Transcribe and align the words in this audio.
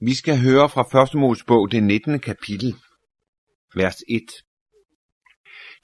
Vi 0.00 0.14
skal 0.14 0.40
høre 0.40 0.68
fra 0.68 1.02
1. 1.02 1.14
Mosebog, 1.14 1.70
det 1.70 1.82
19. 1.82 2.20
kapitel, 2.20 2.74
vers 3.74 3.96
1. 4.08 4.22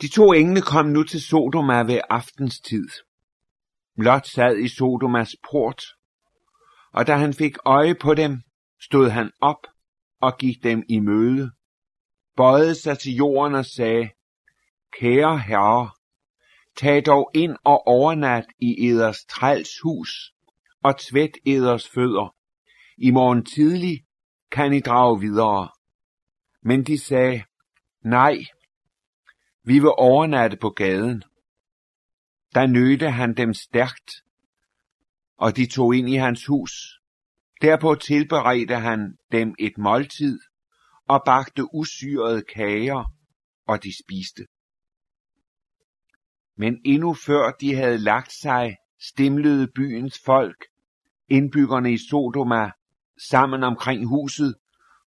De 0.00 0.08
to 0.08 0.32
engle 0.32 0.62
kom 0.62 0.86
nu 0.86 1.02
til 1.02 1.22
Sodoma 1.22 1.82
ved 1.82 2.00
aftenstid. 2.10 2.88
Lot 3.96 4.26
sad 4.26 4.56
i 4.56 4.68
Sodomas 4.68 5.36
port, 5.50 5.82
og 6.92 7.06
da 7.06 7.16
han 7.16 7.34
fik 7.34 7.56
øje 7.64 7.94
på 7.94 8.14
dem, 8.14 8.42
stod 8.80 9.08
han 9.08 9.30
op 9.40 9.66
og 10.20 10.38
gik 10.38 10.62
dem 10.62 10.82
i 10.88 10.98
møde, 11.00 11.50
bøjede 12.36 12.74
sig 12.74 12.98
til 12.98 13.12
jorden 13.12 13.54
og 13.54 13.66
sagde, 13.66 14.10
Kære 14.92 15.38
herre, 15.38 15.90
tag 16.76 17.06
dog 17.06 17.30
ind 17.34 17.56
og 17.64 17.86
overnat 17.86 18.46
i 18.58 18.86
eders 18.88 19.24
træls 19.24 19.70
hus, 19.82 20.32
og 20.82 20.98
tvæt 20.98 21.32
eders 21.46 21.88
fødder. 21.88 22.34
I 22.96 23.10
morgen 23.10 23.44
tidlig 23.44 24.04
kan 24.50 24.72
I 24.72 24.80
drage 24.80 25.20
videre. 25.20 25.68
Men 26.62 26.84
de 26.84 26.98
sagde, 26.98 27.44
nej, 28.04 28.36
vi 29.64 29.78
vil 29.78 29.90
overnatte 29.98 30.56
på 30.56 30.70
gaden. 30.70 31.22
Der 32.54 32.66
nødte 32.66 33.10
han 33.10 33.34
dem 33.34 33.54
stærkt, 33.54 34.12
og 35.36 35.56
de 35.56 35.66
tog 35.66 35.94
ind 35.94 36.08
i 36.08 36.14
hans 36.14 36.46
hus. 36.46 37.00
Derpå 37.62 37.94
tilberedte 37.94 38.74
han 38.74 39.16
dem 39.32 39.54
et 39.58 39.78
måltid 39.78 40.38
og 41.08 41.22
bagte 41.26 41.74
usyrede 41.74 42.42
kager, 42.42 43.12
og 43.66 43.82
de 43.82 43.92
spiste. 44.04 44.46
Men 46.56 46.80
endnu 46.84 47.14
før 47.14 47.50
de 47.60 47.74
havde 47.74 47.98
lagt 47.98 48.32
sig, 48.32 48.76
stimlede 49.00 49.68
byens 49.74 50.18
folk, 50.24 50.64
indbyggerne 51.28 51.92
i 51.92 51.98
Sodoma, 51.98 52.70
sammen 53.30 53.62
omkring 53.62 54.06
huset, 54.06 54.54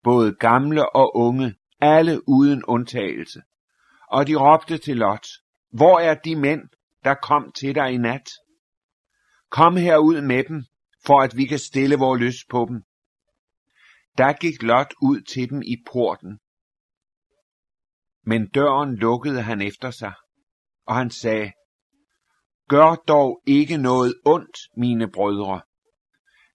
både 0.02 0.34
gamle 0.34 0.96
og 0.96 1.16
unge, 1.16 1.54
alle 1.80 2.28
uden 2.28 2.64
undtagelse. 2.64 3.42
Og 4.10 4.26
de 4.26 4.34
råbte 4.34 4.78
til 4.78 4.96
Lot, 4.96 5.26
hvor 5.72 5.98
er 5.98 6.14
de 6.14 6.36
mænd, 6.36 6.62
der 7.04 7.14
kom 7.14 7.52
til 7.52 7.74
dig 7.74 7.92
i 7.92 7.96
nat? 7.96 8.30
Kom 9.50 9.76
herud 9.76 10.20
med 10.20 10.44
dem, 10.44 10.64
for 11.06 11.20
at 11.20 11.36
vi 11.36 11.44
kan 11.44 11.58
stille 11.58 11.96
vores 11.96 12.20
lyst 12.20 12.48
på 12.50 12.66
dem. 12.68 12.82
Der 14.18 14.32
gik 14.32 14.62
Lot 14.62 14.94
ud 15.02 15.20
til 15.20 15.50
dem 15.50 15.62
i 15.62 15.76
porten. 15.92 16.38
Men 18.22 18.48
døren 18.48 18.96
lukkede 18.96 19.42
han 19.42 19.60
efter 19.60 19.90
sig, 19.90 20.12
og 20.86 20.94
han 20.94 21.10
sagde, 21.10 21.52
Gør 22.68 22.94
dog 22.94 23.42
ikke 23.46 23.76
noget 23.76 24.14
ondt, 24.24 24.58
mine 24.76 25.10
brødre. 25.10 25.60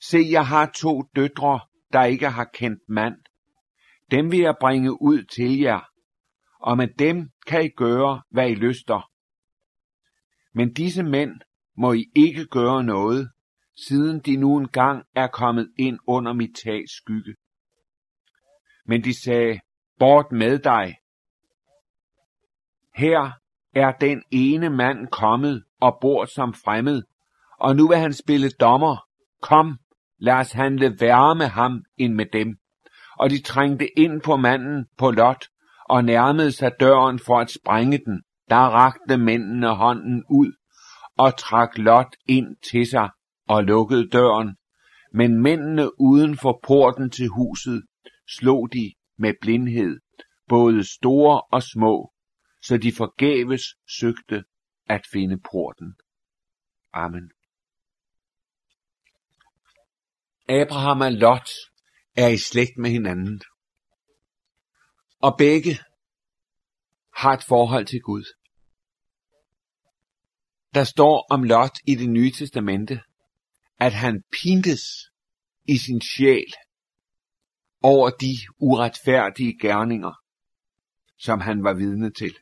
Se, 0.04 0.18
jeg 0.32 0.48
har 0.48 0.72
to 0.76 1.02
døtre, 1.16 1.60
der 1.94 2.04
ikke 2.04 2.30
har 2.30 2.50
kendt 2.54 2.80
mand. 2.90 3.16
Dem 4.12 4.32
vil 4.32 4.40
jeg 4.40 4.56
bringe 4.60 5.02
ud 5.02 5.24
til 5.24 5.60
jer, 5.60 5.80
og 6.60 6.78
med 6.78 6.88
dem 7.00 7.30
kan 7.48 7.66
I 7.66 7.70
gøre, 7.70 8.22
hvad 8.32 8.50
I 8.50 8.56
lyster. 8.56 9.10
Men 10.54 10.74
disse 10.74 11.04
mænd 11.04 11.42
må 11.78 11.94
I 11.94 12.12
ikke 12.16 12.46
gøre 12.46 12.84
noget, 12.84 13.32
siden 13.88 14.20
de 14.20 14.36
nu 14.38 14.58
engang 14.58 15.04
er 15.16 15.28
kommet 15.28 15.74
ind 15.80 16.00
under 16.08 16.34
mit 16.34 16.56
tags 16.66 16.92
skygge. 16.92 17.36
Men 18.86 19.04
de 19.04 19.24
sagde, 19.24 19.60
bort 20.00 20.32
med 20.32 20.60
dig. 20.60 20.96
Her 22.96 23.32
er 23.76 23.92
den 23.92 24.24
ene 24.32 24.70
mand 24.70 25.08
kommet 25.08 25.66
og 25.82 25.98
bor 26.02 26.26
som 26.26 26.54
fremmed, 26.54 27.04
og 27.60 27.76
nu 27.76 27.88
vil 27.88 27.98
han 27.98 28.14
spille 28.14 28.50
dommer. 28.50 29.08
Kom, 29.42 29.80
lad 30.22 30.34
os 30.34 30.52
handle 30.52 30.96
værre 31.00 31.36
med 31.36 31.46
ham 31.46 31.84
end 31.98 32.14
med 32.14 32.26
dem. 32.34 32.58
Og 33.20 33.30
de 33.30 33.42
trængte 33.42 34.00
ind 34.00 34.22
på 34.22 34.36
manden 34.36 34.86
på 34.98 35.12
lot 35.12 35.46
og 35.90 36.06
nærmede 36.06 36.52
sig 36.52 36.72
døren 36.80 37.20
for 37.20 37.40
at 37.40 37.52
sprænge 37.52 37.98
den. 37.98 38.24
Der 38.50 38.56
rakte 38.56 39.18
mændene 39.18 39.76
hånden 39.76 40.24
ud 40.30 40.52
og 41.18 41.38
trak 41.38 41.78
Lot 41.78 42.16
ind 42.26 42.56
til 42.72 42.86
sig 42.86 43.10
og 43.48 43.64
lukkede 43.64 44.10
døren. 44.10 44.56
Men 45.14 45.42
mændene 45.42 46.02
uden 46.02 46.38
for 46.38 46.60
porten 46.64 47.10
til 47.10 47.28
huset 47.28 47.84
slog 48.38 48.74
de 48.74 48.94
med 49.18 49.34
blindhed, 49.42 50.00
både 50.50 50.94
store 50.96 51.42
og 51.42 51.64
små, 51.64 52.14
så 52.64 52.78
de 52.78 52.92
forgæves 52.98 53.62
søgte 54.00 54.44
at 54.86 55.02
finde 55.14 55.38
porten. 55.52 55.96
Amen. 56.94 57.32
Abraham 60.50 61.02
og 61.02 61.12
Lot 61.12 61.50
er 62.16 62.28
i 62.28 62.38
slægt 62.38 62.78
med 62.78 62.90
hinanden. 62.90 63.42
Og 65.20 65.36
begge 65.38 65.80
har 67.16 67.34
et 67.34 67.44
forhold 67.44 67.86
til 67.86 68.02
Gud. 68.02 68.24
Der 70.74 70.84
står 70.84 71.28
om 71.30 71.44
Lot 71.44 71.80
i 71.88 71.96
det 71.96 72.10
nye 72.10 72.32
testamente, 72.32 73.02
at 73.80 73.94
han 73.94 74.24
pintes 74.32 74.82
i 75.68 75.78
sin 75.78 76.02
sjæl 76.02 76.54
over 77.82 78.10
de 78.10 78.36
uretfærdige 78.58 79.60
gerninger, 79.60 80.14
som 81.18 81.40
han 81.40 81.64
var 81.64 81.74
vidne 81.74 82.14
til. 82.14 82.38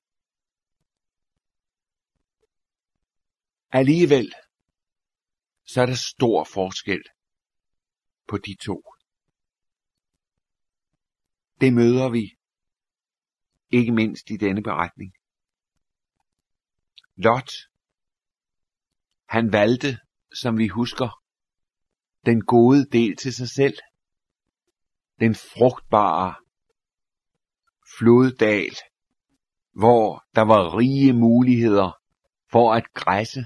Alligevel, 3.72 4.34
så 5.66 5.82
er 5.82 5.86
der 5.86 5.96
stor 5.96 6.44
forskel 6.44 7.02
på 8.30 8.38
de 8.38 8.56
to. 8.56 8.84
Det 11.62 11.74
møder 11.74 12.10
vi 12.10 12.38
ikke 13.72 13.92
mindst 13.92 14.30
i 14.30 14.38
denne 14.38 14.64
beretning. 14.64 15.14
Lot, 17.16 17.52
han 19.30 19.52
valgte, 19.52 20.00
som 20.34 20.58
vi 20.58 20.68
husker, 20.68 21.24
den 22.26 22.42
gode 22.42 22.86
del 22.86 23.16
til 23.16 23.34
sig 23.34 23.50
selv. 23.50 23.78
Den 25.20 25.36
frugtbare 25.36 26.36
floddal, 27.98 28.76
hvor 29.72 30.24
der 30.36 30.42
var 30.42 30.78
rige 30.78 31.14
muligheder 31.14 31.92
for 32.52 32.74
at 32.74 32.94
græsse. 32.94 33.46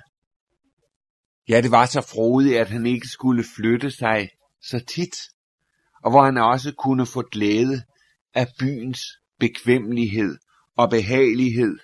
Ja, 1.50 1.62
det 1.62 1.72
var 1.72 1.86
så 1.86 2.02
frodigt, 2.02 2.58
at 2.58 2.70
han 2.70 2.86
ikke 2.86 3.08
skulle 3.08 3.44
flytte 3.56 3.92
sig 3.92 4.30
så 4.64 4.80
tit, 4.80 5.16
og 6.04 6.12
hvor 6.12 6.24
han 6.24 6.38
også 6.38 6.74
kunne 6.78 7.06
få 7.06 7.22
glæde 7.22 7.84
af 8.34 8.48
byens 8.60 9.02
bekvemmelighed 9.40 10.38
og 10.76 10.90
behagelighed. 10.90 11.80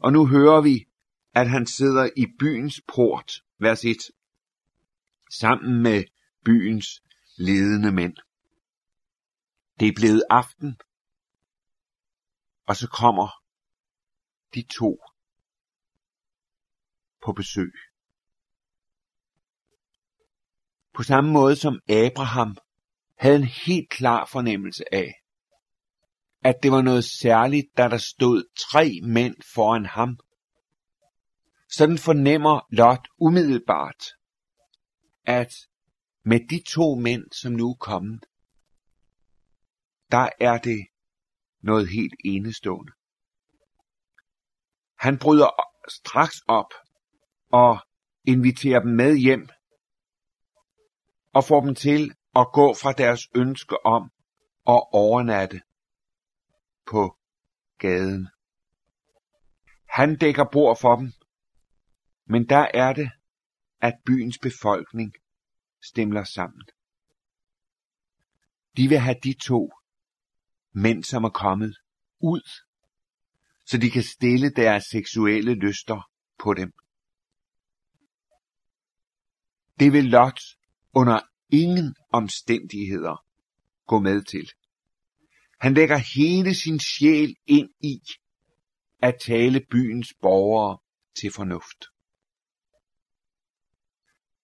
Og 0.00 0.12
nu 0.12 0.26
hører 0.26 0.60
vi, 0.60 0.86
at 1.34 1.50
han 1.50 1.66
sidder 1.66 2.10
i 2.16 2.26
byens 2.38 2.80
port, 2.94 3.32
vers 3.58 3.84
1, 3.84 3.96
sammen 5.30 5.82
med 5.82 6.04
byens 6.44 7.02
ledende 7.38 7.92
mænd. 7.92 8.16
Det 9.80 9.88
er 9.88 9.92
blevet 9.96 10.22
aften, 10.30 10.76
og 12.66 12.76
så 12.76 12.88
kommer 12.88 13.28
de 14.54 14.62
to 14.62 15.00
på 17.24 17.32
besøg. 17.32 17.72
På 20.94 21.02
samme 21.02 21.32
måde 21.32 21.56
som 21.56 21.80
Abraham 21.88 22.56
havde 23.18 23.36
en 23.36 23.44
helt 23.44 23.90
klar 23.90 24.28
fornemmelse 24.32 24.94
af, 24.94 25.14
at 26.44 26.54
det 26.62 26.72
var 26.72 26.82
noget 26.82 27.04
særligt, 27.04 27.66
da 27.76 27.88
der 27.88 27.96
stod 27.96 28.44
tre 28.72 29.00
mænd 29.02 29.36
foran 29.54 29.86
ham. 29.86 30.18
Sådan 31.70 31.98
fornemmer 31.98 32.60
Lot 32.70 33.08
umiddelbart, 33.18 34.04
at 35.24 35.52
med 36.24 36.40
de 36.50 36.62
to 36.74 36.94
mænd, 36.94 37.24
som 37.32 37.52
nu 37.52 37.70
er 37.70 37.74
kommet, 37.74 38.24
der 40.10 40.28
er 40.40 40.58
det 40.58 40.86
noget 41.62 41.88
helt 41.88 42.14
enestående. 42.24 42.92
Han 44.98 45.18
bryder 45.18 45.48
straks 45.88 46.36
op 46.48 46.72
og 47.52 47.78
inviterer 48.24 48.80
dem 48.80 48.90
med 48.90 49.16
hjem 49.16 49.48
og 51.32 51.44
får 51.44 51.60
dem 51.60 51.74
til 51.74 52.14
at 52.36 52.46
gå 52.52 52.74
fra 52.74 52.92
deres 52.92 53.28
ønske 53.34 53.86
om 53.86 54.02
at 54.68 54.82
overnatte 54.92 55.60
på 56.86 57.16
gaden. 57.78 58.28
Han 59.88 60.16
dækker 60.16 60.44
bord 60.52 60.78
for 60.80 60.96
dem, 60.96 61.12
men 62.24 62.48
der 62.48 62.66
er 62.74 62.92
det, 62.92 63.10
at 63.80 63.94
byens 64.06 64.38
befolkning 64.38 65.12
stemler 65.82 66.24
sammen. 66.24 66.62
De 68.76 68.88
vil 68.88 68.98
have 68.98 69.16
de 69.24 69.34
to 69.46 69.72
mænd, 70.72 71.04
som 71.04 71.24
er 71.24 71.30
kommet, 71.30 71.76
ud, 72.20 72.50
så 73.66 73.78
de 73.78 73.90
kan 73.90 74.02
stille 74.02 74.50
deres 74.50 74.84
seksuelle 74.84 75.54
lyster 75.54 76.10
på 76.38 76.54
dem. 76.54 76.72
Det 79.80 79.92
vil 79.92 80.04
Lot 80.04 80.40
under 80.94 81.20
ingen 81.48 81.96
omstændigheder 82.12 83.24
gå 83.86 83.98
med 83.98 84.22
til. 84.22 84.50
Han 85.60 85.74
lægger 85.74 85.96
hele 85.96 86.54
sin 86.54 86.80
sjæl 86.80 87.36
ind 87.46 87.70
i 87.80 88.00
at 89.02 89.14
tale 89.20 89.66
byens 89.70 90.14
borgere 90.22 90.78
til 91.20 91.32
fornuft. 91.32 91.84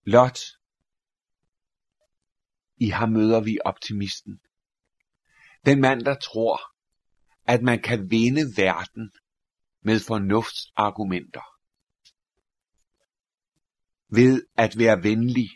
Lot, 0.05 0.41
i 2.77 2.89
ham 2.89 3.09
møder 3.09 3.41
vi 3.41 3.59
optimisten. 3.65 4.41
Den 5.67 5.81
mand, 5.81 6.01
der 6.03 6.15
tror, 6.15 6.61
at 7.45 7.63
man 7.63 7.83
kan 7.83 8.11
vinde 8.11 8.43
verden 8.57 9.13
med 9.83 10.01
fornuftsargumenter. 10.01 11.43
Ved 14.09 14.47
at 14.57 14.79
være 14.79 15.03
venlig. 15.03 15.49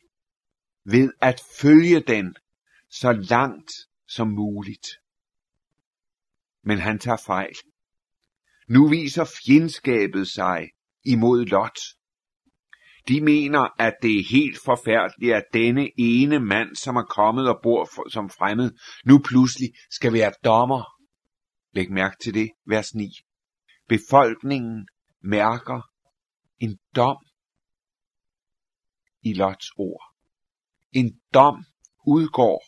Ved 0.84 1.12
at 1.20 1.40
følge 1.60 2.00
den 2.00 2.36
så 2.90 3.12
langt 3.12 3.70
som 4.08 4.28
muligt. 4.28 4.86
Men 6.64 6.78
han 6.78 6.98
tager 6.98 7.22
fejl. 7.26 7.56
Nu 8.68 8.88
viser 8.88 9.24
fjendskabet 9.24 10.28
sig 10.28 10.68
imod 11.04 11.44
Lot. 11.44 11.78
De 13.08 13.20
mener, 13.20 13.80
at 13.80 13.94
det 14.02 14.18
er 14.18 14.24
helt 14.30 14.58
forfærdeligt, 14.64 15.34
at 15.34 15.44
denne 15.52 15.90
ene 15.98 16.40
mand, 16.40 16.76
som 16.76 16.96
er 16.96 17.02
kommet 17.02 17.48
og 17.48 17.60
bor 17.62 18.08
som 18.10 18.30
fremmed, 18.30 18.70
nu 19.04 19.18
pludselig 19.18 19.72
skal 19.90 20.12
være 20.12 20.32
dommer. 20.44 20.84
Læg 21.72 21.92
mærke 21.92 22.16
til 22.22 22.34
det, 22.34 22.50
vers 22.66 22.94
9. 22.94 23.08
Befolkningen 23.88 24.88
mærker 25.22 25.90
en 26.58 26.78
dom 26.96 27.16
i 29.22 29.32
Lots 29.34 29.66
ord. 29.76 30.11
En 30.92 31.20
dom 31.34 31.64
udgår 32.06 32.64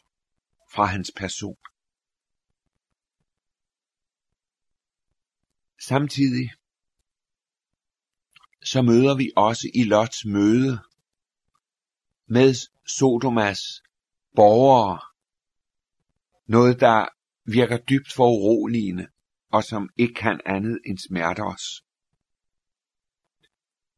fra 0.75 0.85
hans 0.85 1.13
person. 1.17 1.57
Samtidig 5.81 6.51
så 8.65 8.83
møder 8.83 9.17
vi 9.17 9.31
også 9.37 9.69
i 9.75 9.85
Lots 9.85 10.25
møde 10.25 10.79
med 12.27 12.55
Sodomas 12.87 13.61
borgere 14.37 15.01
noget, 16.47 16.81
der 16.81 17.09
virker 17.45 17.79
dybt 17.79 18.13
for 18.13 18.27
uroligende 18.27 19.09
og 19.53 19.65
som 19.65 19.89
ikke 19.97 20.15
kan 20.15 20.41
andet 20.47 20.79
end 20.87 20.99
smerte 20.99 21.41
os. 21.41 21.85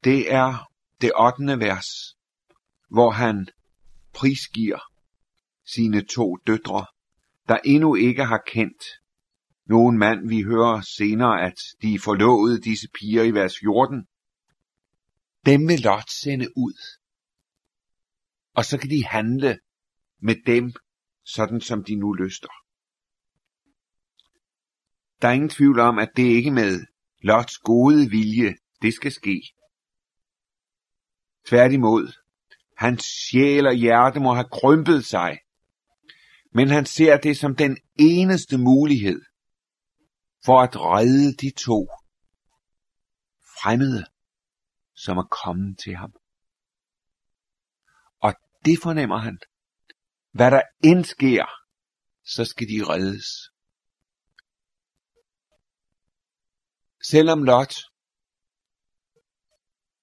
Det 0.05 0.33
er 0.33 0.71
det 1.01 1.13
8. 1.19 1.59
vers, 1.67 2.17
hvor 2.91 3.11
han 3.11 3.49
prisgiver 4.17 4.81
sine 5.65 6.05
to 6.05 6.37
døtre, 6.47 6.87
der 7.49 7.59
endnu 7.65 7.95
ikke 7.95 8.25
har 8.25 8.43
kendt 8.47 8.85
nogen 9.65 9.99
mand. 9.99 10.29
Vi 10.29 10.43
hører 10.43 10.81
senere, 10.81 11.43
at 11.43 11.59
de 11.83 11.99
forlovede 11.99 12.61
disse 12.61 12.89
piger 13.01 13.23
i 13.23 13.31
vers 13.31 13.59
14. 13.59 14.07
Dem 15.47 15.69
vil 15.69 15.81
Lot 15.81 16.11
sende 16.11 16.47
ud. 16.57 16.79
Og 18.53 18.65
så 18.65 18.79
kan 18.79 18.91
de 18.91 19.05
handle 19.05 19.59
med 20.19 20.37
dem, 20.47 20.73
sådan 21.25 21.61
som 21.61 21.85
de 21.85 21.95
nu 21.95 22.13
lyster. 22.13 22.49
Der 25.23 25.29
er 25.29 25.33
ingen 25.33 25.51
tvivl 25.51 25.81
om, 25.81 25.99
at 25.99 26.11
det 26.17 26.23
ikke 26.23 26.51
med 26.51 26.87
Lots 27.23 27.59
gode 27.59 28.11
vilje, 28.11 28.55
det 28.83 28.95
skal 28.95 29.13
ske. 29.13 29.43
Tværtimod, 31.47 32.26
hans 32.77 33.05
sjæl 33.05 33.67
og 33.67 33.75
hjerte 33.75 34.21
må 34.21 34.35
have 34.35 34.49
krympet 34.53 35.05
sig, 35.05 35.39
men 36.55 36.69
han 36.69 36.87
ser 36.87 37.17
det 37.17 37.37
som 37.37 37.57
den 37.57 37.79
eneste 37.99 38.59
mulighed 38.59 39.23
for 40.45 40.61
at 40.61 40.77
redde 40.77 41.37
de 41.37 41.51
to 41.51 41.89
fremmede, 43.63 44.05
som 44.95 45.19
er 45.19 45.23
kommet 45.23 45.79
til 45.79 45.97
ham. 45.97 46.13
Og 48.21 48.35
det 48.65 48.79
fornemmer 48.83 49.19
han. 49.19 49.39
Hvad 50.33 50.51
der 50.51 50.63
end 50.85 51.05
sker, 51.05 51.47
så 52.25 52.45
skal 52.45 52.69
de 52.69 52.85
reddes. 52.89 53.27
Selvom 57.03 57.43
Lot 57.43 57.75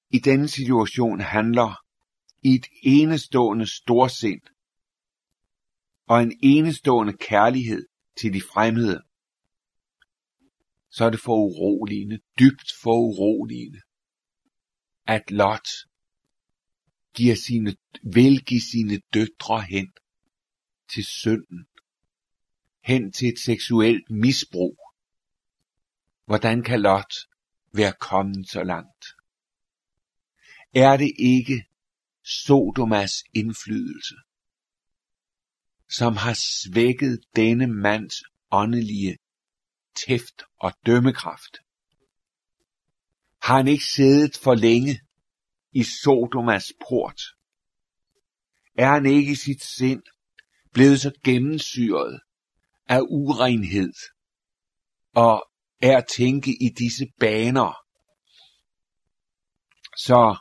i 0.10 0.20
denne 0.20 0.48
situation 0.48 1.20
handler 1.20 1.82
i 2.44 2.56
et 2.56 2.66
enestående 2.84 3.68
storsind 3.68 4.42
og 6.07 6.24
en 6.24 6.40
enestående 6.44 7.13
kærlighed 7.13 7.88
til 8.18 8.34
de 8.34 8.42
fremmede, 8.42 9.01
så 10.90 11.06
er 11.06 11.10
det 11.10 11.19
for 11.19 11.36
uroligende, 11.36 12.19
dybt 12.40 12.72
for 12.81 12.98
uroligende, 12.98 13.81
at 15.07 15.31
Lot 15.31 15.68
giver 17.13 17.36
sine, 17.36 17.75
vil 18.04 18.46
give 18.46 18.62
sine 18.62 19.01
døtre 19.13 19.62
hen 19.62 19.94
til 20.94 21.04
synden, 21.06 21.66
hen 22.84 23.12
til 23.12 23.28
et 23.28 23.39
seksuelt 23.39 24.10
misbrug. 24.10 24.78
Hvordan 26.25 26.63
kan 26.63 26.81
Lot 26.81 27.13
være 27.72 27.94
kommet 28.00 28.50
så 28.50 28.63
langt? 28.63 29.06
Er 30.75 30.98
det 30.98 31.12
ikke 31.19 31.66
Sodomas 32.25 33.24
indflydelse, 33.34 34.16
som 35.90 36.18
har 36.18 36.34
svækket 36.34 37.22
denne 37.36 37.68
mands 37.68 38.16
åndelige 38.52 39.18
tæft 39.96 40.44
og 40.60 40.74
dømmekraft? 40.86 41.58
Har 43.42 43.58
han 43.58 43.68
ikke 43.68 43.86
siddet 43.86 44.38
for 44.38 44.56
længe 44.56 45.02
i 45.72 45.84
Sodomas 45.84 46.74
port? 46.90 47.22
Er 48.78 48.94
han 48.94 49.06
ikke 49.06 49.31
i 49.31 49.36
sit 49.36 49.64
sind 49.64 50.04
blevet 50.74 51.02
så 51.02 51.12
gennemsyret 51.24 52.20
af 52.88 53.02
urenhed 53.02 53.94
og 55.16 55.50
er 55.81 55.98
at 55.98 56.08
tænke 56.08 56.52
i 56.52 56.70
disse 56.78 57.06
baner, 57.20 57.74
så 59.98 60.38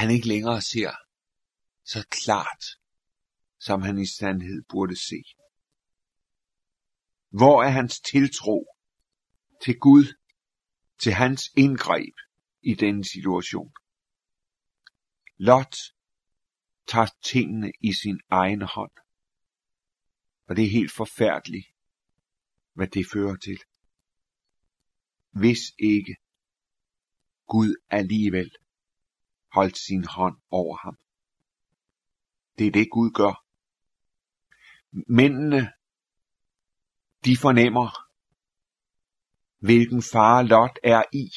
han 0.00 0.10
ikke 0.10 0.28
længere 0.28 0.62
ser 0.62 0.92
så 1.84 2.06
klart, 2.10 2.64
som 3.58 3.82
han 3.82 3.98
i 3.98 4.06
sandhed 4.06 4.62
burde 4.68 4.96
se. 4.96 5.22
Hvor 7.28 7.62
er 7.62 7.68
hans 7.68 8.00
tiltro 8.00 8.76
til 9.64 9.78
Gud, 9.78 10.04
til 10.98 11.12
hans 11.12 11.50
indgreb 11.56 12.14
i 12.62 12.74
denne 12.74 13.04
situation? 13.04 13.72
Lot 15.36 15.76
tager 16.86 17.08
tingene 17.22 17.72
i 17.80 17.92
sin 17.92 18.20
egen 18.30 18.62
hånd. 18.62 18.92
Og 20.46 20.56
det 20.56 20.64
er 20.64 20.70
helt 20.70 20.92
forfærdeligt, 20.92 21.66
hvad 22.72 22.88
det 22.88 23.06
fører 23.12 23.36
til. 23.36 23.58
Hvis 25.30 25.60
ikke 25.78 26.16
Gud 27.46 27.74
alligevel 27.90 28.56
holdt 29.52 29.78
sin 29.78 30.04
hånd 30.04 30.36
over 30.50 30.76
ham. 30.76 30.98
Det 32.58 32.66
er 32.66 32.70
det 32.70 32.90
Gud 32.90 33.10
gør. 33.10 33.44
Mændene, 35.12 35.72
de 37.24 37.36
fornemmer, 37.36 37.88
hvilken 39.58 40.02
far 40.02 40.42
Lot 40.42 40.78
er 40.84 41.02
i. 41.12 41.30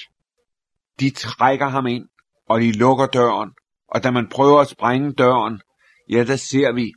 De 1.00 1.10
trækker 1.10 1.68
ham 1.68 1.88
ind, 1.88 2.10
og 2.46 2.62
de 2.62 2.72
lukker 2.72 3.08
døren, 3.08 3.52
og 3.88 4.04
da 4.04 4.12
man 4.12 4.30
prøver 4.30 4.60
at 4.60 4.68
sprænge 4.68 5.14
døren, 5.14 5.62
ja, 6.10 6.24
der 6.24 6.36
ser 6.36 6.74
vi, 6.74 6.94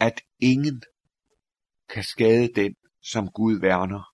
at 0.00 0.20
ingen 0.38 0.82
kan 1.88 2.04
skade 2.04 2.48
den, 2.54 2.74
som 3.02 3.28
Gud 3.28 3.60
værner. 3.60 4.12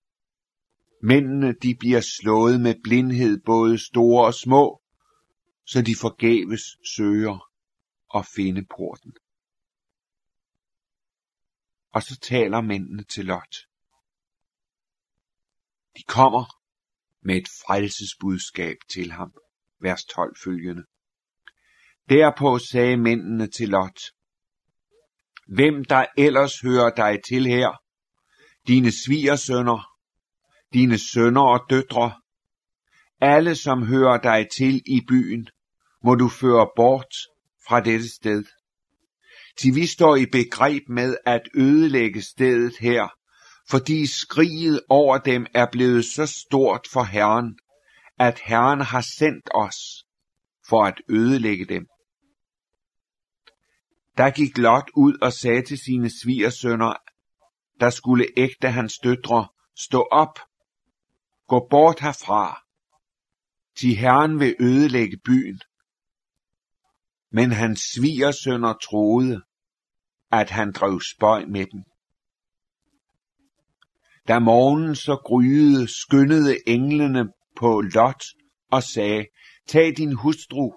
Mændene, 1.03 1.53
de 1.53 1.75
bliver 1.79 2.01
slået 2.01 2.61
med 2.61 2.75
blindhed, 2.83 3.41
både 3.45 3.77
store 3.77 4.25
og 4.25 4.33
små, 4.33 4.78
så 5.71 5.81
de 5.81 5.95
forgæves 6.01 6.61
søger 6.95 7.49
at 8.15 8.25
finde 8.35 8.65
porten. 8.65 9.13
Og 11.93 12.03
så 12.03 12.19
taler 12.19 12.61
mændene 12.61 13.03
til 13.03 13.25
Lot. 13.25 13.55
De 15.97 16.03
kommer 16.07 16.45
med 17.21 17.35
et 17.35 17.47
frelsesbudskab 17.47 18.77
til 18.93 19.11
ham, 19.11 19.33
vers 19.79 20.05
12 20.05 20.35
følgende. 20.43 20.83
Derpå 22.09 22.59
sagde 22.59 22.97
mændene 22.97 23.47
til 23.47 23.69
Lot, 23.69 23.99
Hvem 25.47 25.85
der 25.85 26.05
ellers 26.17 26.59
hører 26.61 26.95
dig 26.95 27.23
til 27.29 27.45
her, 27.45 27.81
dine 28.67 28.91
svigersønner, 28.91 29.79
dine 30.73 30.97
sønner 30.97 31.41
og 31.41 31.69
døtre, 31.69 32.21
alle 33.21 33.55
som 33.55 33.87
hører 33.87 34.17
dig 34.21 34.47
til 34.57 34.81
i 34.85 35.01
byen, 35.07 35.49
må 36.03 36.15
du 36.15 36.29
føre 36.29 36.69
bort 36.75 37.15
fra 37.67 37.79
dette 37.79 38.09
sted. 38.09 38.43
til 39.59 39.75
vi 39.75 39.87
står 39.87 40.15
i 40.15 40.25
begreb 40.25 40.89
med 40.89 41.17
at 41.25 41.41
ødelægge 41.55 42.21
stedet 42.21 42.77
her, 42.79 43.07
fordi 43.69 44.07
skriget 44.07 44.81
over 44.89 45.17
dem 45.17 45.45
er 45.53 45.67
blevet 45.71 46.05
så 46.05 46.25
stort 46.25 46.87
for 46.93 47.03
Herren, 47.03 47.59
at 48.19 48.39
Herren 48.45 48.81
har 48.81 49.01
sendt 49.01 49.49
os 49.53 50.05
for 50.69 50.85
at 50.85 51.01
ødelægge 51.09 51.65
dem. 51.65 51.87
Der 54.17 54.29
gik 54.29 54.57
Lot 54.57 54.89
ud 54.95 55.17
og 55.21 55.33
sagde 55.33 55.61
til 55.61 55.77
sine 55.77 56.09
svigersønner, 56.21 56.93
der 57.79 57.89
skulle 57.89 58.27
ægte 58.37 58.69
hans 58.69 58.97
døtre, 58.97 59.47
stå 59.77 60.07
op, 60.11 60.39
gå 61.47 61.67
bort 61.69 61.99
herfra, 61.99 62.63
til 63.77 63.95
Herren 63.95 64.39
vil 64.39 64.55
ødelægge 64.59 65.17
byen. 65.25 65.59
Men 67.31 67.51
hans 67.51 67.79
svigersønner 67.79 68.73
troede, 68.73 69.41
at 70.31 70.49
han 70.49 70.71
drev 70.71 71.01
spøj 71.01 71.45
med 71.45 71.65
dem. 71.65 71.83
Da 74.27 74.39
morgenen 74.39 74.95
så 74.95 75.15
gryede, 75.15 75.87
skyndede 75.87 76.57
englene 76.67 77.31
på 77.55 77.81
Lot 77.81 78.23
og 78.71 78.83
sagde, 78.83 79.25
tag 79.67 79.97
din 79.97 80.13
hustru 80.13 80.71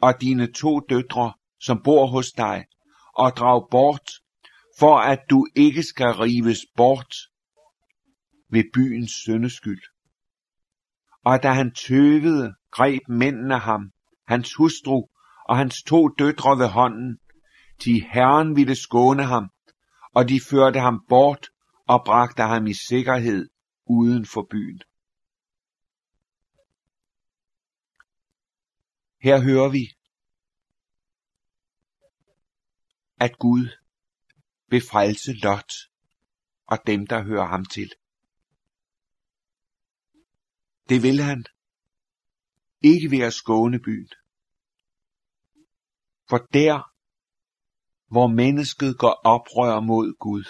og 0.00 0.20
dine 0.20 0.52
to 0.52 0.80
døtre, 0.80 1.32
som 1.60 1.82
bor 1.84 2.06
hos 2.06 2.32
dig, 2.32 2.64
og 3.14 3.32
drag 3.36 3.68
bort, 3.70 4.10
for 4.78 4.98
at 4.98 5.18
du 5.30 5.46
ikke 5.56 5.82
skal 5.82 6.06
rives 6.06 6.58
bort 6.76 7.14
ved 8.50 8.64
byens 8.74 9.12
søndeskyld. 9.24 9.82
Og 11.24 11.42
da 11.42 11.52
han 11.52 11.74
tøvede, 11.74 12.54
greb 12.70 13.02
mændene 13.08 13.58
ham, 13.58 13.92
hans 14.26 14.54
hustru 14.54 15.06
og 15.48 15.56
hans 15.56 15.82
to 15.82 16.08
døtre 16.08 16.58
ved 16.58 16.68
hånden, 16.68 17.18
til 17.78 18.06
Herren 18.12 18.56
ville 18.56 18.76
skåne 18.76 19.24
ham, 19.24 19.50
og 20.14 20.28
de 20.28 20.40
førte 20.50 20.80
ham 20.80 21.04
bort 21.08 21.48
og 21.86 22.02
bragte 22.06 22.42
ham 22.42 22.66
i 22.66 22.74
sikkerhed 22.88 23.48
uden 23.86 24.26
for 24.26 24.46
byen. 24.50 24.82
Her 29.20 29.40
hører 29.40 29.68
vi, 29.68 29.84
at 33.20 33.38
Gud 33.38 33.68
vil 34.68 34.82
frelse 34.90 35.32
Lot 35.32 35.72
og 36.66 36.78
dem, 36.86 37.06
der 37.06 37.22
hører 37.22 37.46
ham 37.46 37.64
til. 37.64 37.92
Det 40.88 41.02
vil 41.02 41.20
han. 41.20 41.44
Ikke 42.80 43.10
ved 43.10 43.18
at 43.18 43.32
skåne 43.32 43.78
byen. 43.78 44.08
For 46.28 46.38
der, 46.38 46.92
hvor 48.06 48.26
mennesket 48.26 48.98
går 48.98 49.20
oprør 49.24 49.80
mod 49.80 50.14
Gud, 50.18 50.44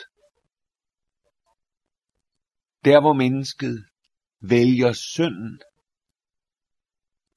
der 2.85 3.01
hvor 3.01 3.13
mennesket 3.13 3.89
vælger 4.41 4.93
synden 4.93 5.61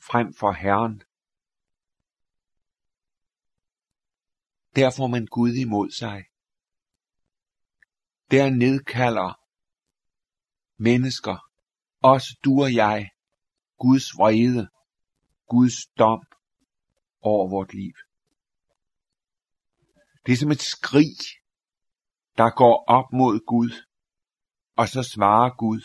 frem 0.03 0.33
for 0.33 0.51
Herren, 0.51 1.03
der 4.75 4.93
får 4.97 5.07
man 5.07 5.25
Gud 5.25 5.53
imod 5.53 5.91
sig. 5.91 6.25
Der 8.31 8.49
nedkalder 8.49 9.39
mennesker, 10.77 11.37
også 12.03 12.39
du 12.43 12.61
og 12.63 12.73
jeg, 12.73 13.09
Guds 13.77 14.17
vrede, 14.17 14.69
Guds 15.47 15.85
dom 15.99 16.23
over 17.21 17.49
vort 17.49 17.73
liv. 17.73 17.93
Det 20.25 20.31
er 20.31 20.37
som 20.37 20.51
et 20.51 20.61
skrig, 20.61 21.17
der 22.37 22.55
går 22.55 22.85
op 22.87 23.13
mod 23.13 23.45
Gud, 23.45 23.71
og 24.75 24.87
så 24.87 25.03
svarer 25.03 25.57
Gud 25.57 25.81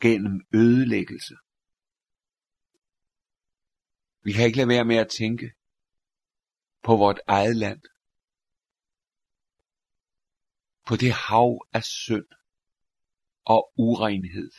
gennem 0.00 0.46
ødelæggelse. 0.54 1.34
Vi 4.24 4.32
kan 4.32 4.46
ikke 4.46 4.56
lade 4.56 4.68
være 4.68 4.84
med 4.84 4.96
at 4.96 5.10
tænke 5.18 5.52
på 6.82 6.96
vort 6.96 7.20
eget 7.26 7.56
land. 7.56 7.82
På 10.86 10.96
det 10.96 11.12
hav 11.12 11.66
af 11.72 11.82
synd 11.82 12.28
og 13.44 13.72
urenhed, 13.76 14.50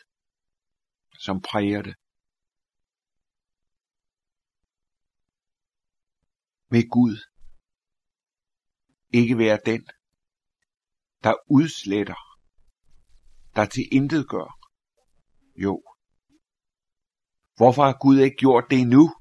som 1.20 1.42
præger 1.42 1.82
det. 1.82 1.96
Med 6.70 6.90
Gud 6.90 7.33
ikke 9.14 9.38
være 9.38 9.60
den, 9.66 9.88
der 11.24 11.34
udsletter, 11.50 12.40
der 13.56 13.66
til 13.66 13.84
intet 13.92 14.30
gør. 14.30 14.60
Jo. 15.56 15.84
Hvorfor 17.56 17.84
har 17.84 17.98
Gud 18.02 18.18
ikke 18.20 18.38
gjort 18.38 18.64
det 18.70 18.88
nu? 18.88 19.16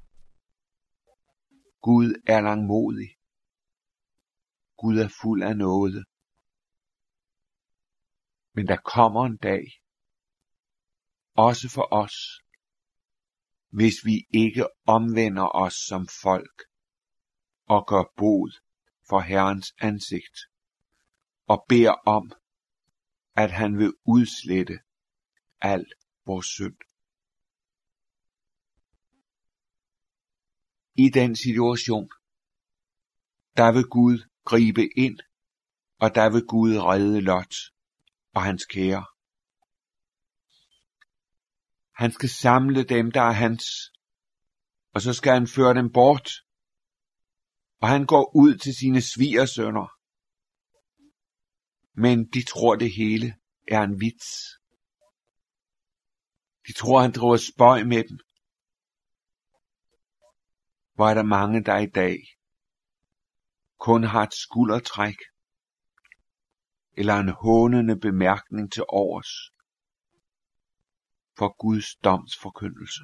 Gud 1.81 2.21
er 2.27 2.41
langmodig. 2.41 3.09
Gud 4.77 4.97
er 4.97 5.09
fuld 5.21 5.43
af 5.43 5.57
noget. 5.57 6.05
Men 8.53 8.67
der 8.67 8.77
kommer 8.77 9.25
en 9.25 9.37
dag, 9.37 9.63
også 11.33 11.69
for 11.69 11.87
os, 11.91 12.15
hvis 13.69 13.93
vi 14.05 14.25
ikke 14.29 14.67
omvender 14.85 15.55
os 15.55 15.73
som 15.73 16.07
folk 16.23 16.61
og 17.65 17.87
gør 17.87 18.03
bod 18.17 18.51
for 19.13 19.19
Herrens 19.19 19.73
ansigt 19.77 20.37
og 21.47 21.65
beder 21.69 21.91
om, 21.91 22.31
at 23.35 23.51
han 23.51 23.77
vil 23.77 23.93
udslette 24.05 24.79
al 25.61 25.85
vores 26.25 26.45
synd. 26.45 26.77
I 30.95 31.09
den 31.09 31.35
situation, 31.35 32.09
der 33.57 33.71
vil 33.71 33.83
Gud 33.83 34.17
gribe 34.45 34.85
ind, 34.97 35.19
og 35.99 36.15
der 36.15 36.29
vil 36.29 36.45
Gud 36.45 36.77
redde 36.77 37.21
Lot 37.21 37.55
og 38.33 38.43
hans 38.43 38.65
kære. 38.65 39.05
Han 41.95 42.11
skal 42.11 42.29
samle 42.29 42.83
dem, 42.83 43.11
der 43.11 43.21
er 43.21 43.31
hans, 43.31 43.63
og 44.93 45.01
så 45.01 45.13
skal 45.13 45.33
han 45.33 45.47
føre 45.47 45.73
dem 45.73 45.91
bort 45.91 46.42
og 47.83 47.89
han 47.89 48.05
går 48.05 48.35
ud 48.35 48.57
til 48.57 48.75
sine 48.75 49.01
svigersønner. 49.01 49.87
Men 51.93 52.29
de 52.33 52.43
tror 52.43 52.75
det 52.75 52.93
hele 52.93 53.35
er 53.67 53.81
en 53.81 54.01
vits. 54.01 54.29
De 56.67 56.73
tror, 56.73 57.01
han 57.01 57.11
driver 57.11 57.37
spøj 57.37 57.83
med 57.83 58.03
dem. 58.09 58.19
Hvor 60.93 61.09
er 61.09 61.13
der 61.13 61.23
mange, 61.23 61.63
der 61.63 61.77
i 61.77 61.85
dag 61.85 62.17
kun 63.79 64.03
har 64.03 64.23
et 64.23 64.33
skuldertræk 64.33 65.17
eller 66.91 67.15
en 67.15 67.29
hånende 67.29 67.99
bemærkning 67.99 68.71
til 68.71 68.83
overs 68.87 69.51
for 71.37 71.57
Guds 71.57 71.95
domsforkyndelse. 71.95 73.03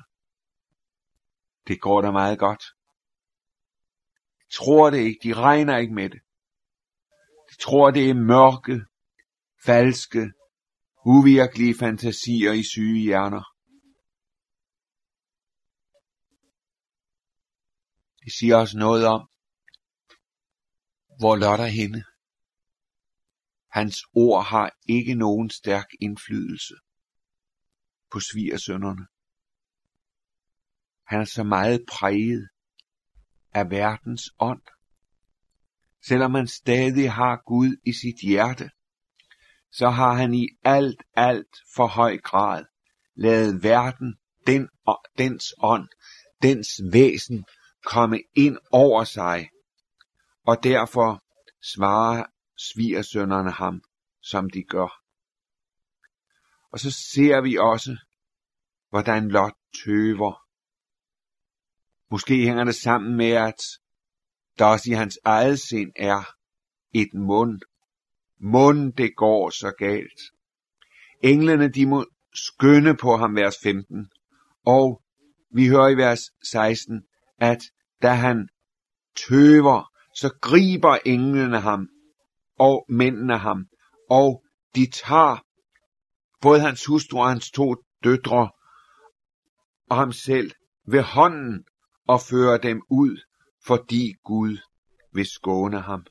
Det 1.68 1.82
går 1.82 2.02
da 2.02 2.12
meget 2.12 2.40
godt 2.40 2.64
tror 4.52 4.90
det 4.90 4.98
ikke, 4.98 5.20
de 5.24 5.34
regner 5.34 5.78
ikke 5.78 5.94
med 5.94 6.10
det. 6.10 6.22
De 7.52 7.56
tror, 7.56 7.92
det 7.92 8.10
er 8.10 8.14
mørke, 8.14 8.86
falske, 9.66 10.32
uvirkelige 11.06 11.76
fantasier 11.80 12.52
i 12.52 12.64
syge 12.64 13.02
hjerner. 13.02 13.44
Det 18.24 18.34
siger 18.40 18.56
os 18.56 18.74
noget 18.76 19.06
om, 19.06 19.30
hvor 21.20 21.36
Lot 21.36 21.60
er 21.60 21.74
henne. 21.80 22.04
Hans 23.72 23.98
ord 24.14 24.46
har 24.46 24.78
ikke 24.90 25.16
nogen 25.16 25.50
stærk 25.50 25.88
indflydelse 26.02 26.76
på 28.12 28.20
svigersønderne. 28.20 29.08
Han 31.06 31.22
er 31.22 31.26
så 31.26 31.44
meget 31.44 31.86
præget 31.92 32.50
af 33.54 33.72
verdens 33.72 34.30
ånd. 34.40 34.62
Selvom 36.08 36.32
man 36.32 36.48
stadig 36.48 37.12
har 37.12 37.42
Gud 37.46 37.76
i 37.86 37.94
sit 37.94 38.20
hjerte, 38.24 38.70
så 39.72 39.90
har 39.90 40.14
han 40.14 40.34
i 40.34 40.48
alt, 40.64 41.04
alt 41.16 41.56
for 41.76 41.88
høj 41.88 42.18
grad 42.18 42.66
lavet 43.16 43.64
verden, 43.64 44.16
den, 44.48 44.70
dens 45.18 45.54
ånd, 45.58 45.88
dens 46.42 46.82
væsen 46.92 47.46
komme 47.86 48.20
ind 48.36 48.58
over 48.72 49.04
sig, 49.04 49.50
og 50.44 50.64
derfor 50.64 51.24
svarer 51.74 52.24
svigersønderne 52.58 53.52
ham, 53.52 53.82
som 54.22 54.50
de 54.50 54.64
gør. 54.64 55.02
Og 56.72 56.80
så 56.80 56.92
ser 56.92 57.42
vi 57.42 57.58
også, 57.58 57.98
hvordan 58.90 59.30
Lot 59.30 59.54
tøver 59.84 60.49
Måske 62.12 62.46
hænger 62.46 62.64
det 62.64 62.76
sammen 62.76 63.18
med, 63.18 63.32
at 63.32 63.62
der 64.60 64.66
også 64.66 64.92
i 64.92 64.94
hans 64.94 65.20
eget 65.26 65.60
sind 65.60 65.92
er 65.96 66.36
et 66.94 67.14
mund. 67.14 67.62
Mund, 68.40 68.94
det 68.94 69.16
går 69.16 69.50
så 69.50 69.72
galt. 69.78 70.22
Englene, 71.24 71.68
de 71.68 71.86
må 71.86 72.06
skynde 72.34 72.98
på 72.98 73.18
ham, 73.18 73.36
vers 73.36 73.56
15. 73.64 74.12
Og 74.66 75.02
vi 75.52 75.68
hører 75.68 75.90
i 75.90 75.98
vers 75.98 76.20
16, 76.44 77.04
at 77.40 77.60
da 78.02 78.14
han 78.14 78.50
tøver, 79.28 79.92
så 80.16 80.38
griber 80.42 80.98
englene 81.06 81.60
ham, 81.60 81.90
og 82.60 82.86
mændene 82.90 83.38
ham, 83.38 83.66
og 84.10 84.44
de 84.76 84.88
tager 84.92 85.46
både 86.42 86.60
hans 86.60 86.86
hustru 86.86 87.20
og 87.20 87.30
hans 87.30 87.52
to 87.52 87.76
døtre 88.04 88.52
og 89.90 89.98
ham 89.98 90.12
selv 90.12 90.52
ved 90.88 91.02
hånden 91.02 91.66
og 92.14 92.22
føre 92.22 92.58
dem 92.58 92.82
ud, 92.90 93.22
fordi 93.66 94.14
Gud 94.24 94.58
vil 95.14 95.26
skåne 95.26 95.82
ham. 95.82 96.06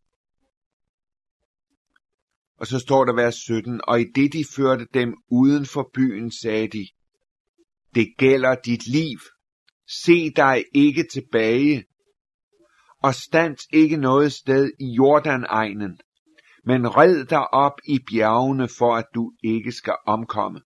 Og 2.57 2.67
så 2.67 2.79
står 2.79 3.05
der 3.05 3.15
vers 3.15 3.35
17, 3.35 3.81
og 3.89 4.01
i 4.01 4.05
det 4.15 4.33
de 4.33 4.45
førte 4.57 4.87
dem 4.95 5.15
uden 5.31 5.67
for 5.67 5.91
byen, 5.95 6.31
sagde 6.31 6.69
de, 6.69 6.89
det 7.95 8.15
gælder 8.19 8.55
dit 8.55 8.87
liv. 8.87 9.19
Se 10.05 10.31
dig 10.31 10.65
ikke 10.75 11.05
tilbage, 11.13 11.85
og 13.03 13.15
stand 13.15 13.57
ikke 13.73 13.97
noget 13.97 14.33
sted 14.33 14.73
i 14.81 14.87
Jordanegnen, 14.95 16.01
men 16.65 16.97
red 16.97 17.25
dig 17.25 17.55
op 17.55 17.79
i 17.85 17.99
bjergene, 18.11 18.69
for 18.79 18.97
at 18.97 19.07
du 19.15 19.33
ikke 19.45 19.73
skal 19.73 19.97
omkomme. 20.07 20.61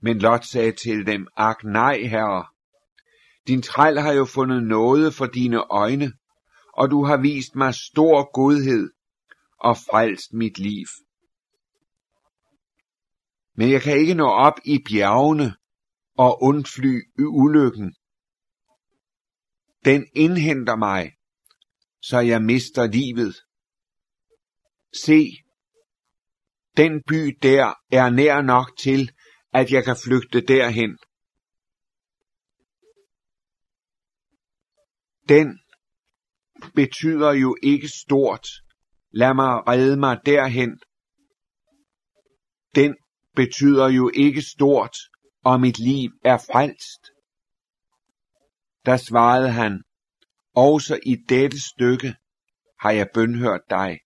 Men 0.00 0.18
Lot 0.18 0.44
sagde 0.44 0.72
til 0.72 1.06
dem, 1.06 1.26
ak 1.36 1.64
nej, 1.64 1.98
herre, 1.98 2.51
din 3.46 3.62
træl 3.62 3.98
har 3.98 4.12
jo 4.12 4.24
fundet 4.24 4.62
noget 4.62 5.14
for 5.14 5.26
dine 5.26 5.58
øjne, 5.70 6.12
og 6.74 6.90
du 6.90 7.04
har 7.04 7.16
vist 7.16 7.54
mig 7.54 7.74
stor 7.74 8.32
godhed 8.32 8.90
og 9.58 9.76
frelst 9.76 10.32
mit 10.32 10.58
liv. 10.58 10.86
Men 13.54 13.70
jeg 13.70 13.82
kan 13.82 13.98
ikke 13.98 14.14
nå 14.14 14.28
op 14.28 14.58
i 14.64 14.78
bjergene 14.88 15.56
og 16.18 16.42
undfly 16.42 17.00
i 17.18 17.22
ulykken. 17.22 17.94
Den 19.84 20.06
indhenter 20.14 20.76
mig, 20.76 21.12
så 22.02 22.18
jeg 22.18 22.42
mister 22.42 22.86
livet. 22.86 23.36
Se, 25.04 25.26
den 26.76 27.02
by 27.08 27.38
der 27.42 27.74
er 27.92 28.10
nær 28.10 28.42
nok 28.42 28.78
til, 28.78 29.10
at 29.52 29.72
jeg 29.72 29.84
kan 29.84 29.96
flygte 30.04 30.40
derhen. 30.40 30.98
Den 35.28 35.58
betyder 36.74 37.32
jo 37.32 37.56
ikke 37.62 37.88
stort. 37.88 38.48
Lad 39.10 39.34
mig 39.34 39.68
redde 39.68 39.96
mig 39.96 40.18
derhen. 40.26 40.80
Den 42.74 42.96
betyder 43.34 43.88
jo 43.88 44.10
ikke 44.14 44.42
stort, 44.42 44.96
og 45.44 45.60
mit 45.60 45.78
liv 45.78 46.10
er 46.24 46.38
frelst. 46.38 47.10
Der 48.86 48.96
svarede 48.96 49.50
han, 49.50 49.82
også 50.54 51.00
i 51.06 51.16
dette 51.28 51.60
stykke 51.60 52.14
har 52.80 52.90
jeg 52.90 53.08
bønhørt 53.14 53.60
dig. 53.70 54.00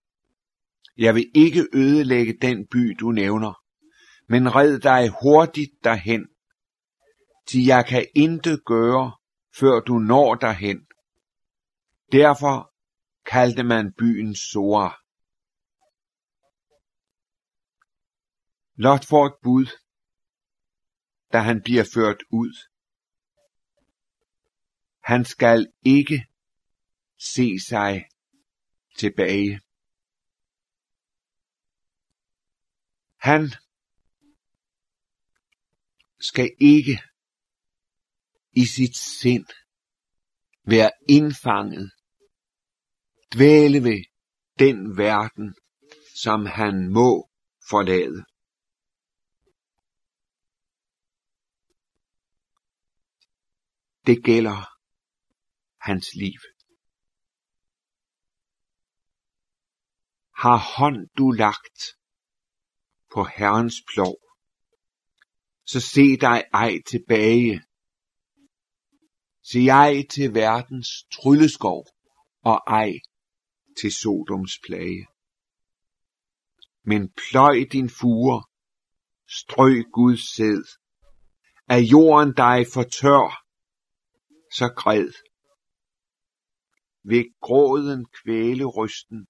Jeg 0.97 1.15
vil 1.15 1.31
ikke 1.35 1.67
ødelægge 1.75 2.39
den 2.43 2.67
by, 2.67 2.97
du 3.01 3.11
nævner, 3.11 3.63
men 4.29 4.55
red 4.55 4.79
dig 4.79 5.09
hurtigt 5.23 5.71
derhen, 5.85 6.29
til 7.49 7.65
jeg 7.65 7.87
kan 7.87 8.07
intet 8.15 8.65
gøre, 8.65 9.13
før 9.61 9.81
du 9.81 9.99
når 9.99 10.35
derhen. 10.35 10.86
Derfor 12.13 12.73
kaldte 13.25 13.63
man 13.63 13.93
byen 13.93 14.37
Sora. 14.37 14.97
Lot 18.75 19.05
får 19.05 19.27
et 19.27 19.35
bud, 19.43 19.67
da 21.33 21.39
han 21.39 21.63
bliver 21.63 21.85
ført 21.95 22.23
ud. 22.31 22.53
Han 25.01 25.25
skal 25.25 25.73
ikke 25.83 26.27
se 27.19 27.61
sig 27.69 28.09
tilbage. 28.99 29.61
Han 33.17 33.43
skal 36.21 36.51
ikke 36.61 37.03
i 38.53 38.65
sit 38.67 38.97
sind 38.97 39.47
være 40.65 40.91
indfanget, 41.09 41.93
dvæle 43.35 43.85
ved 43.85 44.05
den 44.59 44.97
verden, 44.97 45.55
som 46.23 46.47
han 46.47 46.89
må 46.93 47.31
forlade. 47.71 48.25
Det 54.07 54.25
gælder 54.25 54.77
hans 55.81 56.15
liv. 56.15 56.41
Har 60.37 60.59
hånd 60.77 61.09
du 61.19 61.31
lagt 61.31 61.79
på 63.15 63.25
Herrens 63.25 63.75
plov, 63.95 64.17
så 65.67 65.81
se 65.81 66.17
dig 66.17 66.45
ej 66.53 66.73
tilbage. 66.91 67.63
Se 69.43 69.67
ej 69.67 69.95
til 70.11 70.35
verdens 70.35 70.89
trylleskov, 71.13 71.87
og 72.41 72.63
ej 72.67 72.93
til 73.81 73.93
Sodoms 73.93 74.59
plage. 74.67 75.07
Men 76.83 77.13
pløj 77.31 77.57
din 77.73 77.91
fure, 77.91 78.45
strø 79.29 79.83
Guds 79.93 80.35
sæd, 80.35 80.65
er 81.69 81.79
jorden 81.93 82.35
dig 82.35 82.67
for 82.75 82.83
tør, 82.83 83.45
så 84.59 84.73
græd. 84.77 85.13
Ved 87.03 87.25
gråden 87.41 88.07
kvæle 88.07 88.65
rysten, 88.65 89.27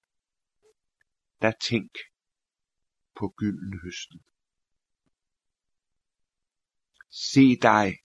der 1.43 1.53
tænk 1.61 1.93
på 3.19 3.35
gylden 3.37 3.81
høsten. 3.85 4.21
Se 7.11 7.57
dig 7.63 7.99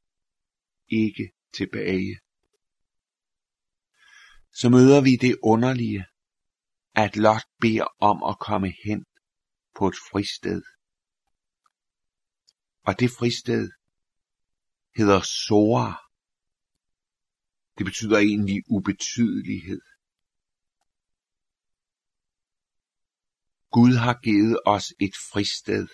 ikke 0.88 1.32
tilbage. 1.54 2.20
Så 4.54 4.70
møder 4.70 5.02
vi 5.02 5.16
det 5.16 5.38
underlige, 5.44 6.06
at 6.96 7.16
Lot 7.16 7.44
beder 7.60 7.88
om 8.00 8.24
at 8.24 8.40
komme 8.40 8.74
hen 8.84 9.06
på 9.76 9.88
et 9.88 9.96
fristed. 10.12 10.62
Og 12.86 13.00
det 13.00 13.12
fristed 13.12 13.70
hedder 14.96 15.22
Sora. 15.22 16.04
Det 17.78 17.86
betyder 17.86 18.18
egentlig 18.18 18.64
ubetydelighed. 18.68 19.82
Gud 23.72 23.94
har 23.96 24.20
givet 24.24 24.60
os 24.66 24.94
et 25.00 25.16
fristed, 25.32 25.88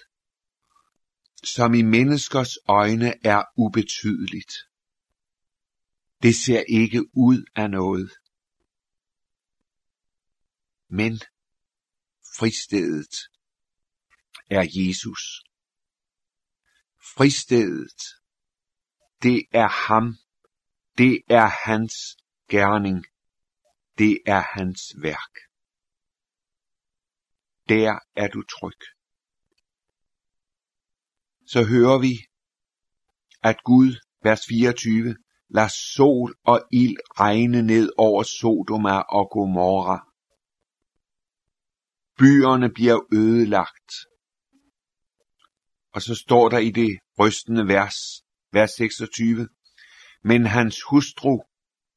som 1.43 1.73
i 1.73 1.81
menneskers 1.81 2.57
øjne 2.67 3.25
er 3.25 3.43
ubetydeligt. 3.57 4.53
Det 6.23 6.35
ser 6.35 6.63
ikke 6.69 7.01
ud 7.13 7.45
af 7.55 7.69
noget. 7.69 8.11
Men 10.89 11.19
fristedet 12.37 13.15
er 14.49 14.65
Jesus. 14.69 15.43
Fristedet, 17.15 18.01
det 19.23 19.41
er 19.51 19.87
ham. 19.87 20.15
Det 20.97 21.21
er 21.29 21.67
hans 21.67 22.17
gerning. 22.49 23.05
Det 23.97 24.19
er 24.25 24.41
hans 24.41 24.95
værk. 25.01 25.33
Der 27.69 27.99
er 28.15 28.27
du 28.27 28.43
tryg. 28.43 28.79
Så 31.45 31.63
hører 31.63 31.97
vi, 31.97 32.13
at 33.43 33.63
Gud, 33.63 33.99
vers 34.23 34.41
24, 34.47 35.15
lader 35.49 35.67
sol 35.67 36.35
og 36.43 36.67
ild 36.71 36.97
regne 37.19 37.61
ned 37.61 37.91
over 37.97 38.23
Sodoma 38.23 38.99
og 38.99 39.29
Gomorra. 39.31 40.06
Byerne 42.17 42.69
bliver 42.73 42.99
ødelagt. 43.13 43.91
Og 45.93 46.01
så 46.01 46.15
står 46.15 46.49
der 46.49 46.57
i 46.57 46.71
det 46.71 46.99
rystende 47.19 47.67
vers, 47.67 47.97
vers 48.51 48.71
26, 48.71 49.49
men 50.23 50.45
hans 50.45 50.77
hustru, 50.89 51.43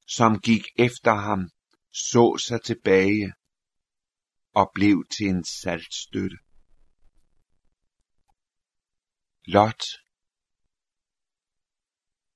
som 0.07 0.41
gik 0.41 0.65
efter 0.79 1.15
ham, 1.15 1.51
så 1.93 2.39
sig 2.47 2.63
tilbage 2.63 3.33
og 4.55 4.71
blev 4.75 5.05
til 5.17 5.27
en 5.27 5.45
saltstøtte. 5.45 6.37
Lot, 9.45 9.83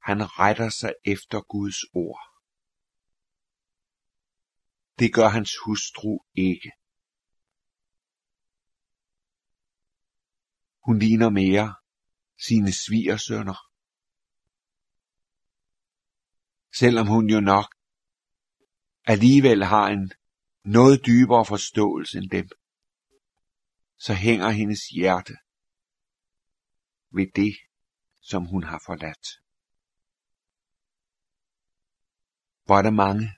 han 0.03 0.39
retter 0.39 0.69
sig 0.69 0.95
efter 1.05 1.41
Guds 1.41 1.81
ord. 1.95 2.23
Det 4.99 5.15
gør 5.15 5.29
hans 5.29 5.53
hustru 5.65 6.19
ikke. 6.35 6.71
Hun 10.85 10.99
ligner 10.99 11.31
mere 11.31 11.75
sine 12.47 12.73
svigersønner. 12.73 13.71
Selvom 16.79 17.07
hun 17.07 17.31
jo 17.31 17.41
nok 17.41 17.75
alligevel 19.05 19.65
har 19.65 19.87
en 19.89 20.13
noget 20.65 21.07
dybere 21.07 21.45
forståelse 21.45 22.19
end 22.19 22.31
dem, 22.31 22.49
så 23.99 24.15
hænger 24.15 24.51
hendes 24.51 24.81
hjerte 24.89 25.35
ved 27.11 27.27
det, 27.37 27.57
som 28.23 28.47
hun 28.47 28.65
har 28.65 28.83
forladt. 28.87 29.27
Hvor 32.65 32.79
er 32.79 32.83
der 32.83 32.91
mange, 32.91 33.33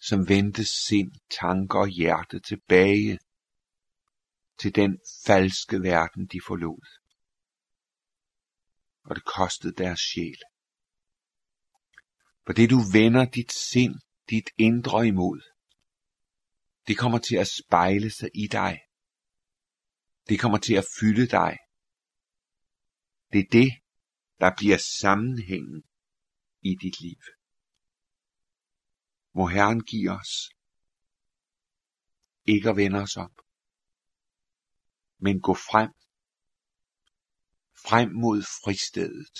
som 0.00 0.28
vendte 0.28 0.64
sind, 0.64 1.12
tanker 1.40 1.78
og 1.78 1.88
hjerte 1.88 2.40
tilbage 2.40 3.18
til 4.58 4.74
den 4.74 5.00
falske 5.26 5.82
verden, 5.82 6.26
de 6.26 6.40
forlod. 6.46 6.86
Og 9.02 9.16
det 9.16 9.24
kostede 9.24 9.72
deres 9.72 10.00
sjæl. 10.00 10.42
For 12.46 12.52
det 12.52 12.70
du 12.70 12.78
vender 12.92 13.24
dit 13.24 13.52
sind, 13.52 13.94
dit 14.30 14.50
indre 14.58 15.06
imod, 15.06 15.40
det 16.86 16.98
kommer 16.98 17.18
til 17.18 17.36
at 17.36 17.48
spejle 17.48 18.10
sig 18.10 18.30
i 18.34 18.46
dig. 18.46 18.80
Det 20.28 20.40
kommer 20.40 20.58
til 20.58 20.74
at 20.74 20.84
fylde 21.00 21.26
dig. 21.26 21.56
Det 23.32 23.40
er 23.40 23.48
det, 23.52 23.72
der 24.40 24.56
bliver 24.56 24.78
sammenhængen 25.00 25.82
i 26.62 26.74
dit 26.82 27.00
liv. 27.00 27.20
Må 29.34 29.46
Herren 29.46 29.84
give 29.84 30.10
os 30.10 30.50
ikke 32.44 32.70
at 32.70 32.76
vende 32.76 32.98
os 32.98 33.16
om, 33.16 33.32
men 35.18 35.40
gå 35.40 35.54
frem, 35.54 35.90
frem 37.86 38.10
mod 38.12 38.42
fristedet, 38.42 39.38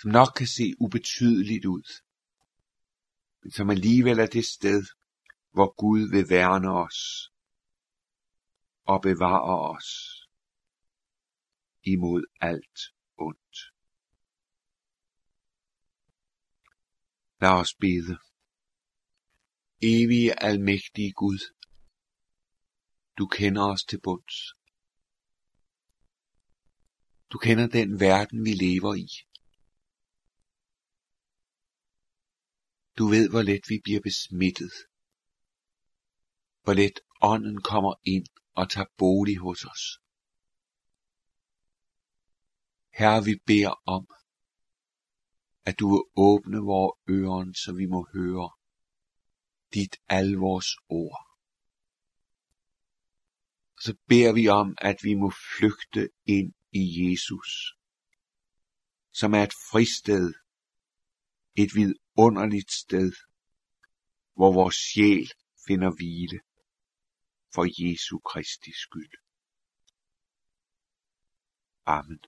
som 0.00 0.10
nok 0.10 0.28
kan 0.36 0.46
se 0.46 0.74
ubetydeligt 0.80 1.64
ud, 1.64 2.02
men 3.42 3.52
som 3.52 3.70
alligevel 3.70 4.18
er 4.18 4.26
det 4.26 4.44
sted, 4.44 4.82
hvor 5.52 5.74
Gud 5.74 6.10
vil 6.10 6.28
værne 6.28 6.70
os 6.70 7.32
og 8.84 9.02
bevare 9.02 9.74
os 9.74 10.20
imod 11.82 12.24
alt 12.40 12.80
ondt. 13.18 13.56
Lad 17.40 17.50
os 17.50 17.74
bede. 17.74 18.18
Evige 19.82 20.42
almægtige 20.42 21.12
Gud, 21.12 21.54
du 23.20 23.26
kender 23.26 23.64
os 23.72 23.84
til 23.84 24.00
bunds. 24.00 24.36
Du 27.32 27.38
kender 27.38 27.66
den 27.66 28.00
verden, 28.00 28.44
vi 28.44 28.52
lever 28.52 28.94
i. 28.94 29.08
Du 32.98 33.04
ved, 33.06 33.30
hvor 33.30 33.42
let 33.42 33.64
vi 33.68 33.80
bliver 33.84 34.00
besmittet. 34.00 34.72
Hvor 36.62 36.72
let 36.72 37.00
ånden 37.22 37.60
kommer 37.62 37.94
ind 38.04 38.26
og 38.54 38.70
tager 38.70 38.86
bolig 38.98 39.38
hos 39.38 39.64
os. 39.64 39.84
Herre, 42.98 43.24
vi 43.24 43.34
beder 43.46 43.74
om, 43.86 44.06
at 45.64 45.78
du 45.78 45.86
vil 45.92 46.04
åbne 46.16 46.58
vores 46.58 46.98
ører, 47.10 47.52
så 47.52 47.72
vi 47.72 47.86
må 47.86 48.08
høre 48.14 48.50
dit 49.74 49.96
alvors 50.08 50.70
ord. 50.88 51.29
Så 53.80 53.96
beder 54.08 54.32
vi 54.32 54.48
om, 54.48 54.76
at 54.80 54.96
vi 55.02 55.14
må 55.14 55.32
flygte 55.58 56.10
ind 56.26 56.52
i 56.72 56.82
Jesus, 57.02 57.76
som 59.12 59.34
er 59.34 59.42
et 59.42 59.54
fristed, 59.70 60.34
et 61.56 61.70
vidunderligt 61.74 62.72
sted, 62.72 63.12
hvor 64.34 64.52
vores 64.52 64.74
sjæl 64.74 65.30
finder 65.66 65.90
hvile 65.90 66.40
for 67.54 67.64
Jesu 67.82 68.18
Kristi 68.18 68.72
skyld. 68.72 69.12
Amen. 71.86 72.20